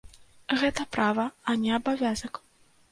Гэта 0.61 0.87
права, 0.95 1.27
а 1.53 1.57
не 1.67 1.71
абавязак. 1.81 2.43